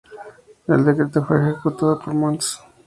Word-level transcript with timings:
El 0.67 0.83
Decreto 0.83 1.23
fue 1.23 1.39
ejecutado 1.51 1.99
por 1.99 2.15
mons. 2.15 2.59